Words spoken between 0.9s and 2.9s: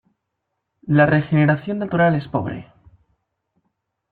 regeneración natural es pobre.